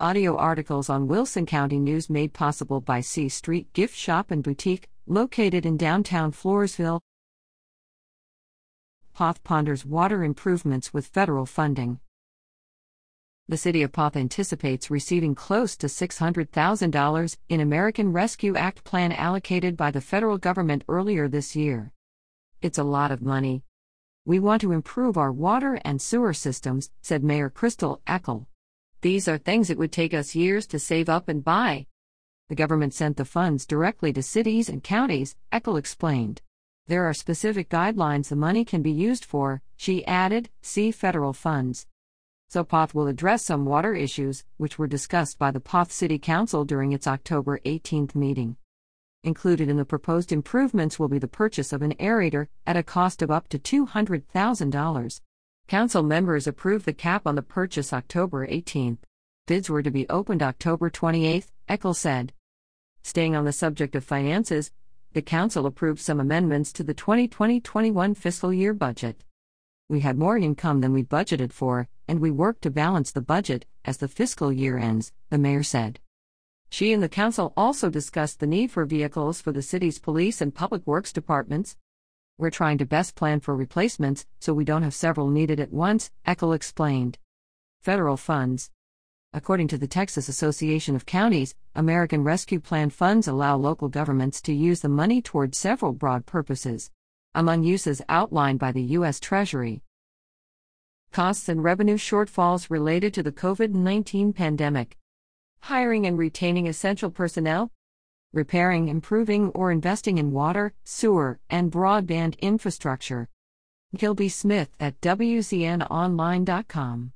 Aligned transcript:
Audio 0.00 0.36
articles 0.36 0.90
on 0.90 1.06
Wilson 1.06 1.46
County 1.46 1.78
News 1.78 2.10
made 2.10 2.32
possible 2.32 2.80
by 2.80 3.00
C 3.00 3.28
Street 3.28 3.72
Gift 3.74 3.96
Shop 3.96 4.32
and 4.32 4.42
Boutique, 4.42 4.88
located 5.06 5.64
in 5.64 5.76
downtown 5.76 6.32
Floresville. 6.32 6.98
Poth 9.12 9.44
ponders 9.44 9.86
water 9.86 10.24
improvements 10.24 10.92
with 10.92 11.06
federal 11.06 11.46
funding. 11.46 12.00
The 13.46 13.56
city 13.56 13.82
of 13.82 13.92
Poth 13.92 14.16
anticipates 14.16 14.90
receiving 14.90 15.36
close 15.36 15.76
to 15.76 15.86
$600,000 15.86 17.36
in 17.48 17.60
American 17.60 18.12
Rescue 18.12 18.56
Act 18.56 18.82
plan 18.82 19.12
allocated 19.12 19.76
by 19.76 19.92
the 19.92 20.00
federal 20.00 20.38
government 20.38 20.82
earlier 20.88 21.28
this 21.28 21.54
year. 21.54 21.92
It's 22.60 22.78
a 22.78 22.82
lot 22.82 23.12
of 23.12 23.22
money. 23.22 23.62
We 24.26 24.40
want 24.40 24.60
to 24.62 24.72
improve 24.72 25.16
our 25.16 25.30
water 25.30 25.78
and 25.84 26.02
sewer 26.02 26.32
systems, 26.32 26.90
said 27.00 27.22
Mayor 27.22 27.48
Crystal 27.48 28.02
Eckel. 28.08 28.46
These 29.04 29.28
are 29.28 29.36
things 29.36 29.68
it 29.68 29.76
would 29.76 29.92
take 29.92 30.14
us 30.14 30.34
years 30.34 30.66
to 30.68 30.78
save 30.78 31.10
up 31.10 31.28
and 31.28 31.44
buy. 31.44 31.84
The 32.48 32.54
government 32.54 32.94
sent 32.94 33.18
the 33.18 33.26
funds 33.26 33.66
directly 33.66 34.14
to 34.14 34.22
cities 34.22 34.70
and 34.70 34.82
counties, 34.82 35.36
Eckel 35.52 35.78
explained. 35.78 36.40
There 36.86 37.04
are 37.04 37.12
specific 37.12 37.68
guidelines 37.68 38.30
the 38.30 38.36
money 38.36 38.64
can 38.64 38.80
be 38.80 38.90
used 38.90 39.26
for, 39.26 39.60
she 39.76 40.06
added, 40.06 40.48
see 40.62 40.90
federal 40.90 41.34
funds. 41.34 41.86
So 42.48 42.64
Poth 42.64 42.94
will 42.94 43.06
address 43.06 43.44
some 43.44 43.66
water 43.66 43.92
issues, 43.94 44.42
which 44.56 44.78
were 44.78 44.86
discussed 44.86 45.38
by 45.38 45.50
the 45.50 45.60
Poth 45.60 45.92
City 45.92 46.18
Council 46.18 46.64
during 46.64 46.92
its 46.92 47.06
October 47.06 47.60
18th 47.66 48.14
meeting. 48.14 48.56
Included 49.22 49.68
in 49.68 49.76
the 49.76 49.84
proposed 49.84 50.32
improvements 50.32 50.98
will 50.98 51.08
be 51.08 51.18
the 51.18 51.28
purchase 51.28 51.74
of 51.74 51.82
an 51.82 51.92
aerator 51.96 52.46
at 52.66 52.78
a 52.78 52.82
cost 52.82 53.20
of 53.20 53.30
up 53.30 53.48
to 53.48 53.58
$200,000. 53.58 55.20
Council 55.66 56.02
members 56.02 56.46
approved 56.46 56.84
the 56.84 56.92
cap 56.92 57.26
on 57.26 57.36
the 57.36 57.42
purchase 57.42 57.94
October 57.94 58.46
18th. 58.46 58.98
Bids 59.46 59.70
were 59.70 59.82
to 59.82 59.90
be 59.90 60.06
opened 60.10 60.42
October 60.42 60.90
28th, 60.90 61.50
Eckel 61.70 61.96
said. 61.96 62.34
Staying 63.02 63.34
on 63.34 63.46
the 63.46 63.52
subject 63.52 63.96
of 63.96 64.04
finances, 64.04 64.72
the 65.14 65.22
Council 65.22 65.64
approved 65.64 66.00
some 66.00 66.20
amendments 66.20 66.70
to 66.74 66.84
the 66.84 66.92
2020 66.92 67.60
21 67.60 68.14
fiscal 68.14 68.52
year 68.52 68.74
budget. 68.74 69.24
We 69.88 70.00
had 70.00 70.18
more 70.18 70.36
income 70.36 70.82
than 70.82 70.92
we 70.92 71.02
budgeted 71.02 71.50
for, 71.50 71.88
and 72.06 72.20
we 72.20 72.30
worked 72.30 72.60
to 72.62 72.70
balance 72.70 73.10
the 73.10 73.22
budget 73.22 73.64
as 73.86 73.96
the 73.96 74.08
fiscal 74.08 74.52
year 74.52 74.76
ends, 74.76 75.12
the 75.30 75.38
mayor 75.38 75.62
said. 75.62 75.98
She 76.68 76.92
and 76.92 77.02
the 77.02 77.08
council 77.08 77.54
also 77.56 77.88
discussed 77.88 78.40
the 78.40 78.46
need 78.46 78.70
for 78.70 78.84
vehicles 78.84 79.40
for 79.40 79.52
the 79.52 79.62
city's 79.62 79.98
police 79.98 80.42
and 80.42 80.54
public 80.54 80.86
works 80.86 81.12
departments. 81.12 81.76
We're 82.36 82.50
trying 82.50 82.78
to 82.78 82.84
best 82.84 83.14
plan 83.14 83.38
for 83.38 83.54
replacements 83.54 84.26
so 84.40 84.52
we 84.52 84.64
don't 84.64 84.82
have 84.82 84.92
several 84.92 85.30
needed 85.30 85.60
at 85.60 85.72
once, 85.72 86.10
Eckel 86.26 86.54
explained. 86.54 87.18
Federal 87.80 88.16
funds. 88.16 88.70
According 89.32 89.68
to 89.68 89.78
the 89.78 89.86
Texas 89.86 90.28
Association 90.28 90.96
of 90.96 91.06
Counties, 91.06 91.54
American 91.76 92.24
Rescue 92.24 92.58
Plan 92.58 92.90
funds 92.90 93.28
allow 93.28 93.56
local 93.56 93.88
governments 93.88 94.42
to 94.42 94.52
use 94.52 94.80
the 94.80 94.88
money 94.88 95.22
toward 95.22 95.54
several 95.54 95.92
broad 95.92 96.26
purposes. 96.26 96.90
Among 97.36 97.62
uses 97.62 98.02
outlined 98.08 98.58
by 98.58 98.72
the 98.72 98.82
U.S. 98.82 99.20
Treasury, 99.20 99.82
costs 101.12 101.48
and 101.48 101.62
revenue 101.62 101.96
shortfalls 101.96 102.68
related 102.68 103.14
to 103.14 103.22
the 103.22 103.30
COVID 103.30 103.72
19 103.74 104.32
pandemic, 104.32 104.96
hiring 105.60 106.04
and 106.06 106.18
retaining 106.18 106.66
essential 106.66 107.10
personnel, 107.10 107.70
repairing, 108.34 108.88
improving, 108.88 109.48
or 109.50 109.70
investing 109.70 110.18
in 110.18 110.32
water, 110.32 110.74
sewer, 110.84 111.38
and 111.48 111.72
broadband 111.72 112.38
infrastructure. 112.40 113.28
Gilby 113.96 114.28
Smith 114.28 114.68
at 114.78 115.00
WCNOnline.com. 115.00 117.13